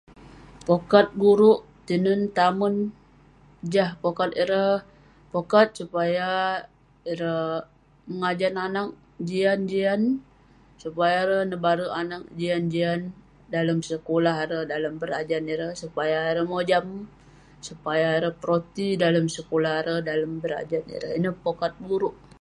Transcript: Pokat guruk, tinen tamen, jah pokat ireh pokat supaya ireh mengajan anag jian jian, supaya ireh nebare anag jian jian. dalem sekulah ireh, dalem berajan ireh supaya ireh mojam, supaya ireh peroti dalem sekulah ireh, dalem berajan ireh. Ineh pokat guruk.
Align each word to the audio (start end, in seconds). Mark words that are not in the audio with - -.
Pokat 0.67 1.07
guruk, 1.21 1.59
tinen 1.87 2.21
tamen, 2.37 2.75
jah 3.73 3.91
pokat 4.03 4.31
ireh 4.43 4.77
pokat 5.33 5.67
supaya 5.79 6.29
ireh 7.11 7.51
mengajan 8.11 8.55
anag 8.65 8.89
jian 9.29 9.59
jian, 9.71 10.01
supaya 10.83 11.17
ireh 11.25 11.43
nebare 11.49 11.87
anag 12.01 12.23
jian 12.39 12.63
jian. 12.73 13.01
dalem 13.53 13.79
sekulah 13.91 14.35
ireh, 14.45 14.63
dalem 14.71 14.93
berajan 15.01 15.43
ireh 15.53 15.73
supaya 15.83 16.17
ireh 16.31 16.45
mojam, 16.51 16.85
supaya 17.67 18.07
ireh 18.17 18.33
peroti 18.41 18.87
dalem 19.03 19.25
sekulah 19.35 19.73
ireh, 19.81 19.99
dalem 20.09 20.31
berajan 20.43 20.85
ireh. 20.95 21.11
Ineh 21.17 21.33
pokat 21.43 21.73
guruk. 21.87 22.15